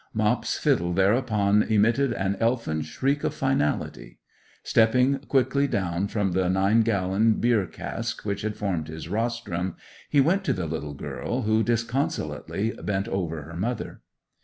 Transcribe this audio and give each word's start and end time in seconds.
Mop's 0.15 0.57
fiddle 0.57 0.93
thereupon 0.93 1.61
emitted 1.61 2.11
an 2.11 2.35
elfin 2.39 2.81
shriek 2.81 3.23
of 3.23 3.35
finality; 3.35 4.17
stepping 4.63 5.19
quickly 5.19 5.67
down 5.67 6.07
from 6.07 6.31
the 6.31 6.49
nine 6.49 6.81
gallon 6.81 7.33
beer 7.33 7.67
cask 7.67 8.25
which 8.25 8.41
had 8.41 8.55
formed 8.55 8.87
his 8.87 9.07
rostrum, 9.07 9.75
he 10.09 10.19
went 10.19 10.43
to 10.45 10.53
the 10.53 10.65
little 10.65 10.95
girl, 10.95 11.43
who 11.43 11.61
disconsolately 11.61 12.71
bent 12.83 13.07
over 13.09 13.43
her 13.43 13.55
mother. 13.55 14.01